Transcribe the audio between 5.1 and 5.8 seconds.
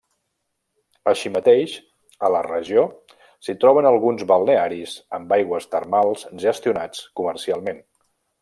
amb aigües